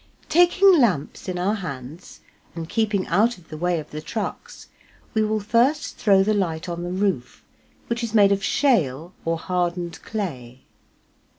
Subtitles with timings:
[0.29, 2.21] Taking lamps in our hands
[2.55, 4.67] and keeping out of the way of the trucks,
[5.13, 7.43] we will first throw the light on the roof,
[7.85, 10.63] which is made of shale or hardened clay.